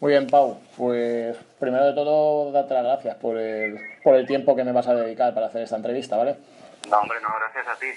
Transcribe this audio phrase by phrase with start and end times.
[0.00, 0.60] Muy bien, Pau.
[0.76, 4.86] Pues primero de todo, darte las gracias por el, por el tiempo que me vas
[4.86, 6.36] a dedicar para hacer esta entrevista, ¿vale?
[6.88, 7.88] No, hombre, no, gracias a ti.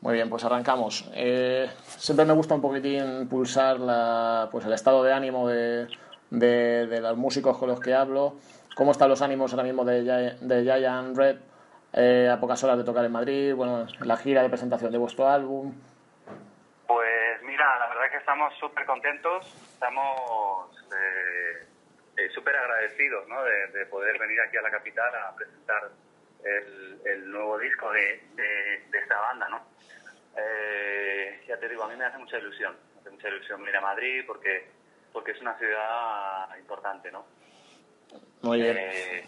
[0.00, 1.08] Muy bien, pues arrancamos.
[1.14, 5.86] Eh, siempre me gusta un poquitín pulsar la, pues el estado de ánimo de,
[6.30, 8.34] de, de, los músicos con los que hablo.
[8.74, 11.36] ¿Cómo están los ánimos ahora mismo de, de Giant Red
[11.92, 13.54] eh, a pocas horas de tocar en Madrid?
[13.54, 15.72] Bueno, la gira de presentación de vuestro álbum.
[16.86, 21.66] Pues mira, la verdad es que estamos súper contentos, estamos eh,
[22.16, 23.42] eh, súper agradecidos ¿no?
[23.42, 25.90] de, de, poder venir aquí a la capital a presentar
[26.44, 29.48] el, el nuevo disco de, de, de, esta banda.
[29.48, 29.66] ¿no?
[30.36, 33.76] Eh, ya te digo, a mí me hace mucha ilusión, me hace mucha ilusión venir
[33.78, 34.68] a Madrid porque,
[35.12, 37.10] porque es una ciudad importante.
[37.10, 37.26] ¿no?
[38.42, 38.76] Muy bien.
[38.78, 39.24] Eh,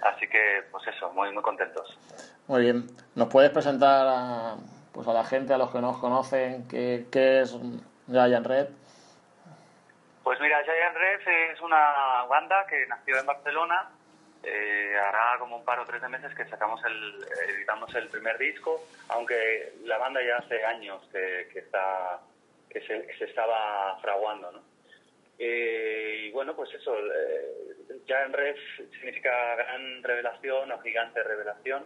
[0.00, 1.98] así que, pues eso, muy, muy contentos.
[2.46, 2.86] Muy bien.
[3.16, 4.56] ¿Nos puedes presentar a,
[5.02, 7.56] pues a la gente, a los que nos conocen, qué, qué es
[8.08, 8.68] Giant Red?
[10.22, 13.90] Pues mira, Giant Red es una banda que nació en Barcelona.
[14.44, 18.36] Eh, hará como un par o tres de meses que sacamos el, editamos el primer
[18.38, 22.20] disco, aunque la banda ya hace años que, que está,
[22.68, 24.60] que se, que se estaba fraguando, ¿no?
[25.38, 28.56] Eh, y bueno, pues eso, eh, Giant Red
[28.92, 31.84] significa gran revelación o gigante revelación.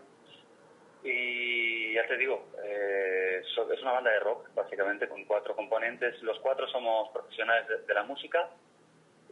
[1.03, 6.21] Y ya te digo, eh, es una banda de rock, básicamente, con cuatro componentes.
[6.23, 8.49] Los cuatro somos profesionales de, de la música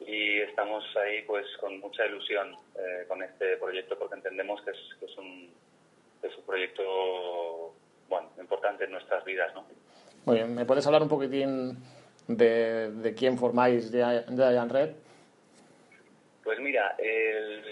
[0.07, 4.79] y estamos ahí pues con mucha ilusión eh, con este proyecto porque entendemos que es,
[4.99, 5.51] que es, un,
[6.23, 7.75] es un proyecto
[8.09, 9.55] bueno, importante en nuestras vidas.
[9.55, 9.65] ¿no?
[10.25, 11.79] Muy bien, ¿me puedes hablar un poquitín
[12.27, 14.91] de, de quién formáis Giant Red?
[16.43, 17.65] Pues mira, el,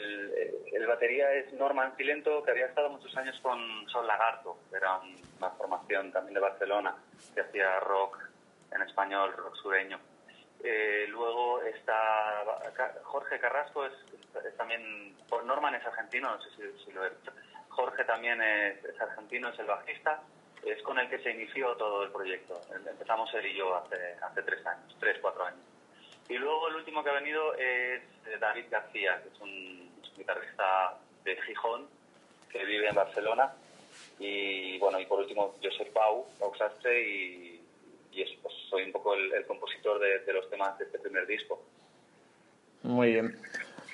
[0.72, 5.00] el, batería es Norman Silento, que había estado muchos años con Sol Lagarto, era
[5.38, 6.96] una formación también de Barcelona,
[7.34, 8.18] que hacía rock
[8.74, 9.98] en español, rock sureño.
[10.64, 12.44] Eh, luego está
[13.02, 13.92] Jorge Carrasco, es,
[14.44, 17.32] es, también, Norman es argentino, no sé si, si lo he dicho.
[17.68, 20.22] Jorge también es, es, argentino, es el bajista,
[20.64, 22.60] es con el que se inició todo el proyecto.
[22.74, 25.60] Empezamos él y yo hace, hace tres años, tres, cuatro años.
[26.28, 28.02] Y luego el último que ha venido es
[28.38, 31.86] David García, que es un guitarrista de Gijón,
[32.50, 33.52] que vive en Barcelona.
[34.18, 37.60] Y bueno, y por último yo soy Pau, Pau Sastre, y,
[38.12, 40.98] y eso, pues soy un poco el, el compositor de, de, los temas de este
[40.98, 41.62] primer disco.
[42.82, 43.38] Muy bien.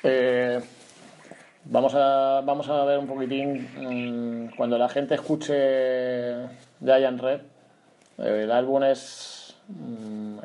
[0.03, 0.61] Eh,
[1.65, 5.55] vamos, a, vamos a ver un poquitín, mmm, cuando la gente escuche
[6.81, 7.41] Giant Red,
[8.19, 9.37] eh, el álbum es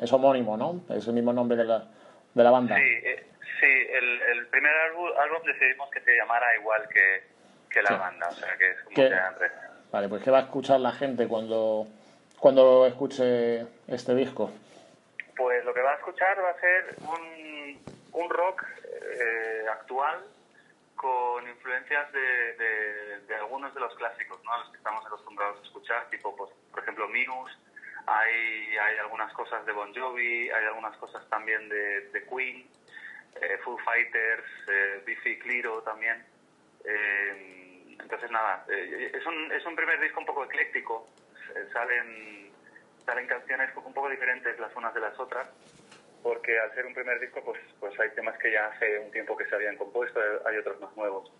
[0.02, 0.82] es homónimo, ¿no?
[0.94, 1.88] Es el mismo nombre de la,
[2.34, 2.76] de la banda.
[2.76, 3.26] Sí, eh,
[3.60, 7.24] sí el, el, primer álbum, álbum, decidimos que se llamara igual que,
[7.70, 7.94] que la sí.
[7.94, 9.08] banda, o sea, que es como ¿Qué?
[9.08, 9.52] se Andrés.
[9.90, 11.86] Vale, pues ¿qué va a escuchar la gente cuando,
[12.38, 14.50] cuando escuche este disco?
[15.36, 20.24] Pues lo que va a escuchar va a ser un, un rock eh, actual
[20.96, 24.52] con influencias de, de, de, algunos de los clásicos, ¿no?
[24.52, 27.50] A los que estamos acostumbrados a escuchar, tipo, pues, por ejemplo, Minus,
[28.06, 32.66] hay, hay algunas cosas de Bon Jovi, hay algunas cosas también de, de Queen,
[33.40, 35.38] eh, Foo Fighters, eh, Biffy
[35.84, 36.24] también.
[36.84, 41.08] Eh, entonces, nada, eh, es, un, es un primer disco un poco ecléctico,
[41.72, 42.50] salen,
[43.04, 45.48] salen canciones un poco diferentes las unas de las otras,
[46.22, 49.36] porque al ser un primer disco, pues, pues hay temas que ya hace un tiempo
[49.36, 51.30] que se habían compuesto, hay otros más nuevos.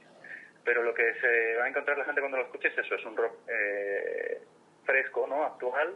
[0.65, 3.05] Pero lo que se va a encontrar la gente cuando lo escuche es eso, es
[3.05, 4.43] un rock eh,
[4.85, 5.45] fresco, ¿no?
[5.45, 5.95] Actual,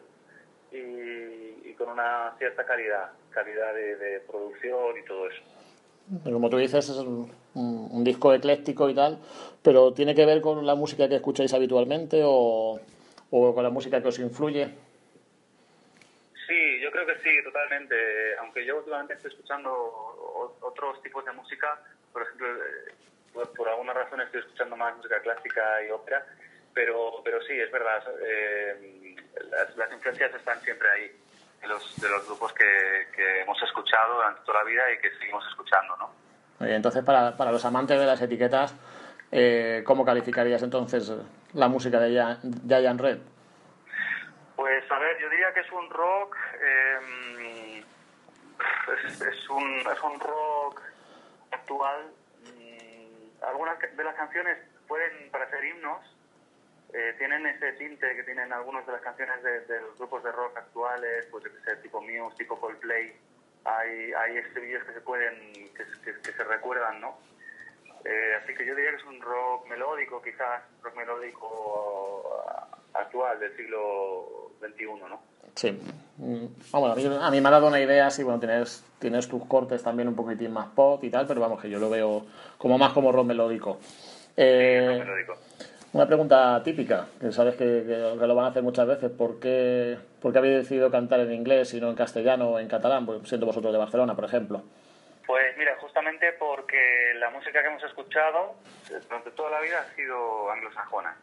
[0.71, 5.43] y, con una cierta calidad, calidad de, producción y todo eso.
[6.25, 9.19] Como tú dices, es un, disco ecléctico y tal,
[9.63, 12.81] pero ¿tiene que ver con la música que escucháis habitualmente o,
[13.31, 14.69] o, con la música que os influye?
[16.47, 17.95] Sí, yo creo que sí, totalmente.
[18.39, 21.79] Aunque yo últimamente estoy escuchando otros tipos de música,
[22.13, 22.49] por ejemplo,
[23.35, 26.25] por, por alguna razón estoy escuchando más música clásica y ópera,
[26.73, 28.03] pero, pero sí, es verdad.
[28.23, 29.15] Eh,
[29.51, 31.13] las, influencias están siempre ahí,
[31.61, 35.11] de los, de los grupos que, que, hemos escuchado durante toda la vida y que
[35.19, 36.11] seguimos escuchando, ¿no?
[36.61, 38.75] Oye, entonces, para, para los amantes de las etiquetas,
[39.31, 41.13] eh, ¿cómo calificarías entonces
[41.55, 43.19] la música de Giant Red?
[44.57, 46.37] Pues, a ver, yo diría que es un rock...
[46.61, 47.85] Eh,
[49.07, 50.83] es, es, un, es un rock
[51.51, 52.11] actual.
[52.45, 56.05] Mm, algunas de las canciones pueden parecer himnos,
[56.93, 60.33] eh, tienen ese tinte que tienen algunas de las canciones de, de, los grupos de
[60.33, 63.13] rock actuales, pues yo que sé, tipo Muse, tipo Coldplay.
[63.65, 67.19] Hay, hay estribillos que se pueden, que, que, que se recuerdan, ¿no?
[68.05, 72.25] Eh, así que yo diría que es un rock melódico, quizás, rock melódico
[72.95, 75.21] actual del siglo XXI, ¿no?
[75.55, 75.79] Sí,
[76.19, 79.85] Mm, vamos, a mí, me ha dado una idea, sí, bueno, tienes, tienes tus cortes
[79.85, 82.27] también un poquitín más pop y tal, pero vamos, que yo lo veo
[82.59, 83.79] como más como rock melódico.
[84.37, 85.01] Eh,
[85.99, 89.99] una pregunta típica, que sabes que, que, lo van a hacer muchas veces, ¿por qué,
[90.23, 93.29] ¿por qué habéis decidido cantar en inglés y no en castellano o en catalán, pues,
[93.29, 94.63] siendo vosotros de Barcelona, por ejemplo?
[95.27, 98.55] Pues mira, justamente porque la música que hemos escuchado
[99.09, 101.17] durante toda la vida ha sido anglosajona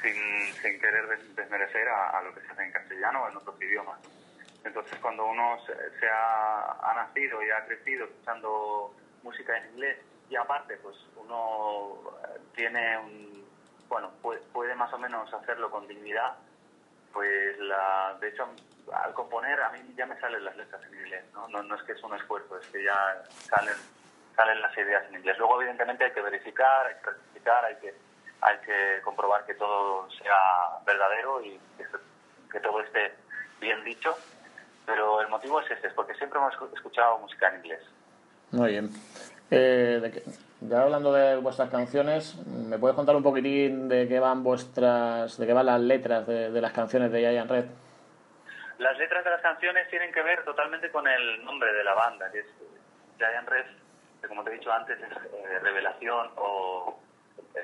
[0.00, 0.14] sin,
[0.62, 1.06] sin querer
[1.36, 4.00] desmerecer a, lo que se hace en castellano o en otros idiomas.
[4.64, 9.98] Entonces, cuando uno se, ha, ha, nacido y ha crecido escuchando música en inglés
[10.30, 13.39] y aparte, pues uno eh, tiene un,
[13.90, 16.34] bueno, puede, puede más o menos hacerlo con dignidad,
[17.12, 18.48] pues la, de hecho,
[18.92, 21.48] al componer a mí ya me salen las letras en inglés, ¿no?
[21.48, 23.74] No, no es que es un esfuerzo, es que ya salen,
[24.36, 25.36] salen las ideas en inglés.
[25.36, 27.94] Luego, evidentemente, hay que verificar, hay que rectificar, hay que
[28.42, 31.60] hay que comprobar que todo sea verdadero y
[32.50, 33.12] que, todo esté
[33.60, 34.16] bien dicho.
[34.86, 37.82] Pero el motivo es este, es porque siempre hemos escuchado música en inglés.
[38.50, 38.90] Muy bien.
[39.50, 40.22] Eh,
[40.60, 45.46] ya hablando de vuestras canciones, ¿me puedes contar un poquitín de qué van vuestras, de
[45.46, 47.64] qué van las letras de, las canciones de Giant Red?
[48.78, 52.30] Las letras de las canciones tienen que ver totalmente con el nombre de la banda,
[52.30, 52.46] que es
[53.18, 53.66] Giant Red,
[54.20, 56.98] que como te he dicho antes es eh, revelación o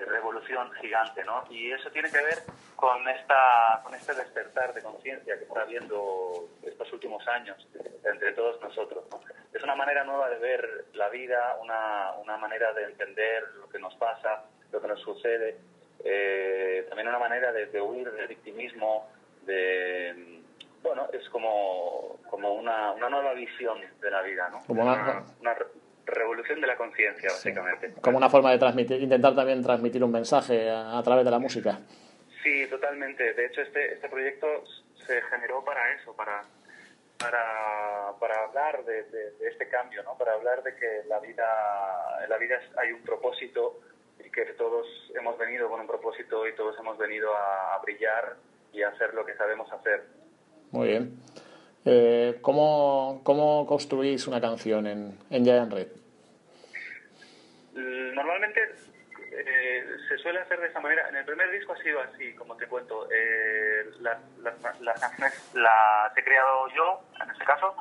[0.04, 1.44] revolución gigante, ¿no?
[1.50, 2.38] Y eso tiene que ver
[2.74, 7.56] con esta con este despertar de conciencia que está habiendo estos últimos años
[8.04, 9.04] entre todos nosotros.
[9.52, 13.78] Es una manera nueva de ver la vida, una, una manera de entender lo que
[13.78, 15.56] nos pasa, lo que nos sucede,
[16.04, 19.08] eh, también una manera de, huir del victimismo,
[19.42, 20.42] de
[20.82, 24.60] bueno, es como, como una, una nueva visión de la vida, ¿no?
[24.66, 25.24] Como una,
[26.06, 27.92] revolución de la conciencia, básicamente.
[28.00, 31.80] Como una forma de transmitir, intentar también transmitir un mensaje a, través de la música.
[32.42, 33.34] Sí, totalmente.
[33.34, 34.46] De hecho, este, este proyecto
[35.06, 36.42] se generó para eso, para,
[37.18, 39.04] para, para hablar de,
[39.40, 40.16] este cambio, ¿no?
[40.16, 43.80] Para hablar de que la vida, en la vida hay un propósito
[44.24, 48.36] y que todos hemos venido con un propósito y todos hemos venido a, brillar
[48.72, 50.04] y a hacer lo que sabemos hacer.
[50.70, 51.16] Muy bien.
[51.88, 55.86] Eh, ¿cómo, ¿Cómo construís una canción en, en Giant Red?
[57.74, 58.74] Normalmente
[59.30, 61.08] eh, se suele hacer de esa manera.
[61.08, 63.06] En el primer disco ha sido así, como te cuento.
[63.12, 64.18] Eh, las,
[65.00, 67.76] canciones las he creado yo, en este caso,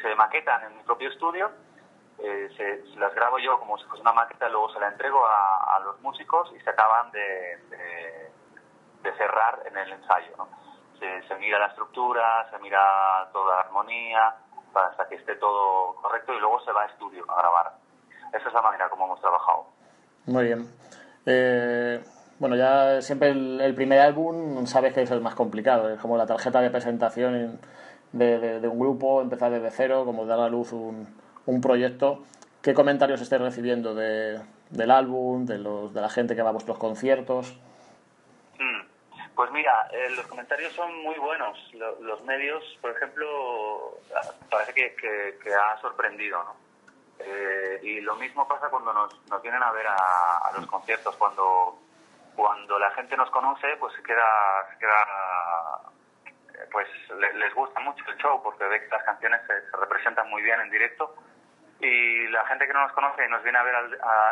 [0.00, 1.50] se maquetan en mi propio estudio,
[2.18, 6.00] se, las grabo yo como si fuese una maqueta, luego se la entrego a, los
[6.00, 7.58] músicos y se acaban de,
[9.02, 10.30] de, cerrar en el ensayo.
[10.38, 10.48] ¿no?
[11.28, 14.34] Se, mira la estructura, se mira toda la armonía,
[14.74, 17.72] hasta que esté todo correcto y luego se va a estudio a grabar.
[18.32, 19.66] Esa es la manera como hemos trabajado.
[20.26, 20.66] Muy bien.
[21.26, 22.02] Eh,
[22.38, 26.26] bueno, ya siempre el, primer álbum sabes que es el más complicado, es como la
[26.26, 27.60] tarjeta de presentación
[28.12, 31.06] de, un grupo, empezar desde cero, como dar a luz un,
[31.46, 32.22] un proyecto.
[32.62, 34.40] ¿Qué comentarios estáis recibiendo de,
[34.70, 37.58] del álbum, de, los, de la gente que va a vuestros conciertos?
[39.34, 41.58] Pues mira, eh, los comentarios son muy buenos.
[41.72, 43.98] los medios, por ejemplo,
[44.50, 46.56] parece que, ha sorprendido, ¿no?
[47.18, 51.16] Eh, y lo mismo pasa cuando nos, nos vienen a ver a, los conciertos.
[51.16, 51.78] Cuando,
[52.36, 55.06] cuando la gente nos conoce, pues se queda, se queda
[56.70, 56.86] pues
[57.34, 60.70] les gusta mucho el show porque ve que las canciones se, representan muy bien en
[60.70, 61.14] directo
[61.80, 63.74] y la gente que no nos conoce y nos viene a ver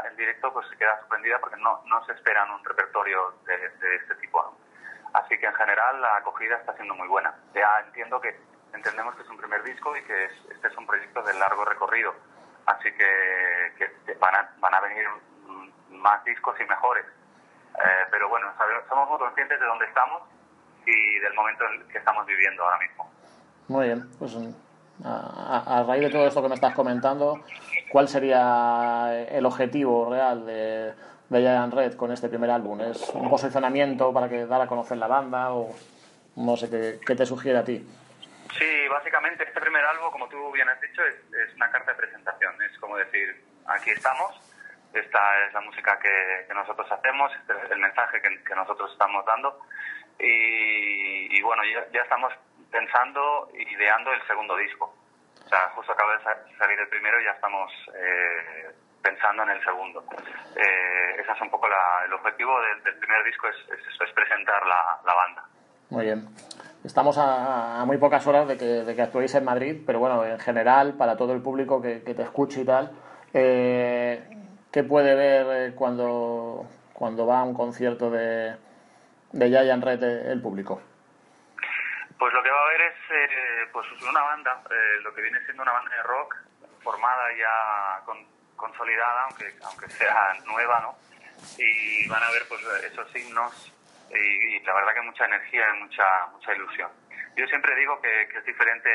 [0.09, 3.97] en directo pues se queda sorprendida porque no, no se esperan un repertorio de, de
[3.97, 4.57] este tipo.
[5.13, 7.35] Así que en general la acogida está siendo muy buena.
[7.55, 8.39] Ya entiendo que
[8.73, 12.15] entendemos que es un primer disco y que este es un proyecto de largo recorrido.
[12.67, 15.07] Así que, van, a, van a venir
[15.91, 17.05] más discos y mejores.
[17.07, 18.49] Eh, pero bueno,
[18.89, 20.23] somos muy conscientes de dónde estamos
[20.87, 23.11] y del momento en que estamos viviendo ahora mismo.
[23.69, 24.37] Muy bien, pues
[25.05, 27.41] a, a, raíz de todo esto que me estás comentando,
[27.91, 30.95] ¿cuál sería el objetivo real de,
[31.31, 32.81] de Giant Red con este primer álbum?
[32.81, 35.71] ¿Es un posicionamiento para que dar a conocer la banda o
[36.37, 36.69] no sé
[37.07, 37.87] qué, te sugiere a ti?
[38.59, 42.61] Sí, básicamente este primer álbum, como tú bien has dicho, es, una carta de presentación.
[42.63, 44.41] Es como decir, aquí estamos,
[44.93, 49.61] esta es la música que, nosotros hacemos, este es el mensaje que, nosotros estamos dando.
[50.19, 52.33] Y, bueno, ya, estamos
[52.73, 54.93] pensando, ideando el segundo disco.
[55.47, 56.25] O sea, justo acaba de
[56.59, 58.71] salir el primero y ya estamos eh,
[59.03, 60.05] pensando en el segundo.
[60.57, 61.67] Eh, es un poco
[62.05, 63.57] el objetivo del, primer disco, es,
[64.01, 65.45] es, presentar la, banda.
[65.91, 66.29] Muy bien.
[66.85, 70.39] Estamos a, muy pocas horas de que, de que, actuéis en Madrid, pero bueno, en
[70.39, 72.91] general, para todo el público que, te escuche y tal,
[73.35, 74.29] eh,
[74.73, 78.57] ¿qué puede ver eh, cuando, cuando va a un concierto de,
[79.33, 80.81] de Giant Red el público?
[82.19, 85.63] Pues lo que va a ver es pues una banda, eh, lo que viene siendo
[85.63, 86.37] una banda de rock
[86.83, 88.05] formada ya
[88.57, 90.97] consolidada, aunque aunque sea nueva, ¿no?
[91.59, 93.73] Y van a ver pues esos himnos
[94.11, 96.91] y, la verdad que mucha energía y mucha mucha ilusión.
[97.37, 98.95] Yo siempre digo que, que es diferente,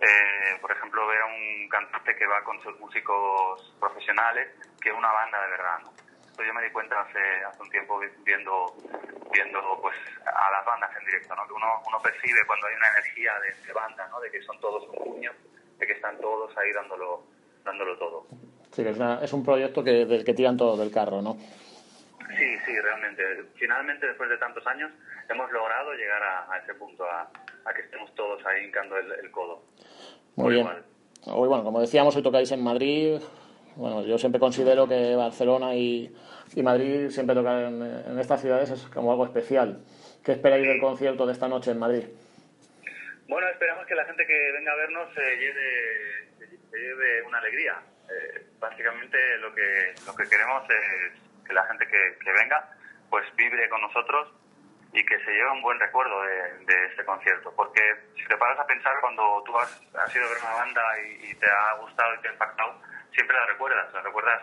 [0.00, 4.48] eh, por ejemplo, ver a un cantante que va con sus músicos profesionales
[4.80, 5.92] que una banda de verdad, ¿no?
[6.44, 8.74] yo me di cuenta hace, hace un tiempo viendo,
[9.32, 11.46] viendo pues, a las bandas en directo, ¿no?
[11.46, 13.32] que uno, uno percibe cuando hay una energía
[13.66, 14.20] de, banda, ¿no?
[14.20, 15.32] de que son todos un puño,
[15.78, 17.24] de que están todos ahí dándolo,
[17.64, 18.26] dándolo todo.
[18.72, 21.36] Sí, es, es un proyecto que, del que tiran todo del carro, ¿no?
[22.36, 23.22] Sí, sí, realmente.
[23.56, 24.90] Finalmente, después de tantos años,
[25.28, 27.30] hemos logrado llegar a, ese punto, a,
[27.74, 29.62] que estemos todos ahí hincando el, codo.
[30.36, 30.68] Muy bien.
[31.26, 33.20] Hoy, bueno, como decíamos, hoy tocáis en Madrid,
[33.76, 36.14] bueno, yo siempre considero que Barcelona y,
[36.62, 39.80] Madrid siempre tocar en, estas ciudades es como algo especial.
[40.24, 42.04] ¿Qué esperáis del concierto de esta noche en Madrid?
[43.28, 46.28] Bueno, esperamos que la gente que venga a vernos se lleve,
[46.70, 47.80] se lleve una alegría.
[48.10, 52.64] Eh, básicamente lo que, lo que queremos es que la gente que, venga
[53.10, 54.32] pues vibre con nosotros
[54.92, 57.52] y que se lleve un buen recuerdo de, este concierto.
[57.56, 57.82] Porque
[58.16, 61.30] si te paras a pensar cuando tú has, has ido a ver una banda y,
[61.30, 62.80] y te ha gustado y te ha impactado,
[63.12, 64.42] siempre la recuerdas, la recuerdas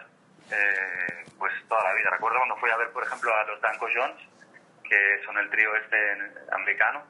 [0.52, 2.10] eh, pues toda la vida.
[2.12, 4.18] Recuerdo cuando fui a ver, por ejemplo, a los Danko Jones,
[4.84, 5.98] que son el trío este
[6.52, 7.04] americano,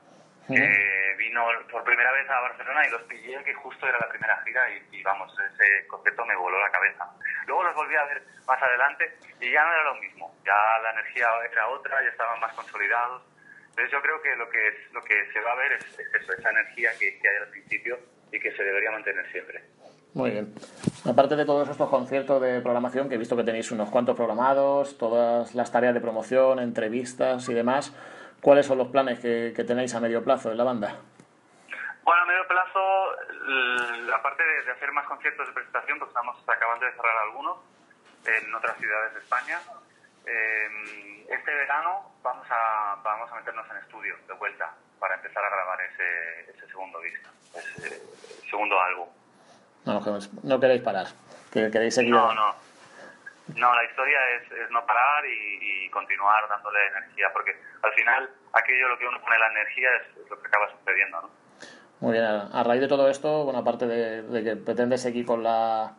[0.47, 4.41] que vino por primera vez a Barcelona y los pillé, que justo era la primera
[4.43, 4.61] gira
[4.91, 7.05] y, vamos, ese concepto me voló la cabeza.
[7.45, 10.91] Luego los volví a ver más adelante y ya no era lo mismo, ya la
[10.91, 13.23] energía era otra, ya estaban más consolidados.
[13.69, 16.33] Entonces yo creo que lo que, es, lo que se va a ver es, eso,
[16.33, 17.99] esa energía que, que hay al principio
[18.31, 19.63] y que se debería mantener siempre.
[20.13, 20.53] Muy bien.
[21.05, 24.97] Aparte de todos estos conciertos de programación, que he visto que tenéis unos cuantos programados,
[24.97, 27.93] todas las tareas de promoción, entrevistas y demás,
[28.41, 30.95] ¿cuáles son los planes que, tenéis a medio plazo en la banda?
[32.03, 32.79] Bueno, a medio plazo,
[34.13, 37.57] aparte de, hacer más conciertos de presentación, pues estamos acabando de cerrar algunos
[38.25, 39.59] en otras ciudades de España.
[40.25, 45.49] Eh, este verano vamos a, vamos a meternos en estudio de vuelta para empezar a
[45.49, 48.01] grabar ese, ese segundo disco, ese
[48.49, 49.07] segundo álbum.
[49.85, 50.01] No,
[50.43, 51.07] no queréis parar,
[51.51, 52.11] que queréis seguir.
[52.11, 52.66] No, no.
[53.57, 58.97] No, la historia es, no parar y, continuar dándole energía, porque al final aquello lo
[58.99, 61.29] que uno pone la energía es, lo que acaba sucediendo, ¿no?
[61.99, 65.93] Muy bien, a raíz de todo esto, bueno, aparte de, que pretendes seguir con la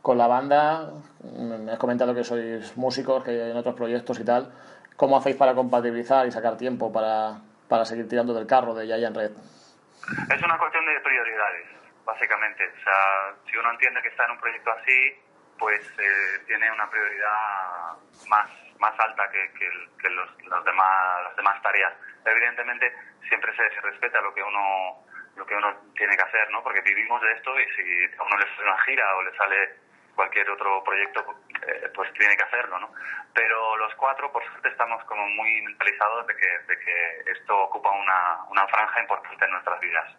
[0.00, 0.88] con la banda,
[1.22, 4.50] me has comentado que sois músicos, que en otros proyectos y tal,
[4.96, 9.14] ¿cómo hacéis para compatibilizar y sacar tiempo para, para seguir tirando del carro de Giant
[9.14, 9.32] Red?
[9.32, 12.64] Es una cuestión de prioridades básicamente.
[12.64, 15.14] O sea, si uno entiende que está en un proyecto así,
[15.60, 17.92] pues eh, tiene una prioridad
[18.28, 18.48] más,
[18.80, 21.92] más alta que, que, los, los, demás, las demás tareas.
[22.24, 22.92] Evidentemente,
[23.28, 25.04] siempre se, respeta lo que uno
[25.36, 26.62] lo que uno tiene que hacer, ¿no?
[26.62, 29.74] Porque vivimos de esto y si a uno le sale una gira o le sale
[30.14, 31.24] cualquier otro proyecto,
[31.66, 32.90] eh, pues tiene que hacerlo, ¿no?
[33.32, 37.90] Pero los cuatro, por suerte, estamos como muy mentalizados de que, de que esto ocupa
[37.90, 40.16] una, una franja importante en nuestras vidas.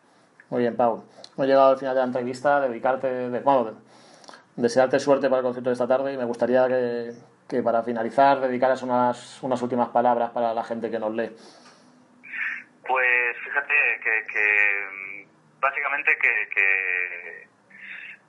[0.50, 1.04] Muy bien, Pau.
[1.36, 3.42] Hemos llegado al final de la entrevista, dedicarte, de,
[4.62, 8.82] desearte suerte para el concierto de esta tarde y me gustaría que, para finalizar dedicaras
[8.84, 11.32] unas, unas últimas palabras para la gente que nos lee.
[12.88, 15.28] Pues fíjate que, que
[15.60, 17.48] básicamente que, que,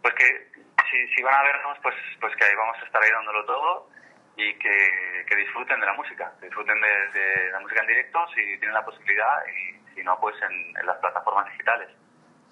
[0.02, 0.50] pues que
[0.90, 3.88] si, si, van a vernos pues pues que ahí vamos a estar ahí dándolo todo
[4.36, 8.42] y que, que disfruten de la música, que disfruten de, la música en directo si
[8.58, 11.88] tienen la posibilidad y si no pues en las plataformas digitales.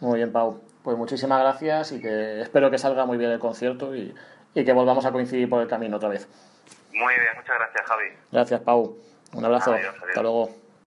[0.01, 0.61] Muy bien, Pau.
[0.83, 4.15] Pues muchísimas gracias y que espero que salga muy bien el concierto y,
[4.55, 6.29] y que volvamos a coincidir por el camino otra vez.
[6.93, 8.05] Muy bien, muchas gracias, Javi.
[8.33, 8.97] Gracias, Pau.
[9.35, 9.75] Un abrazo.
[9.75, 10.60] Hasta luego.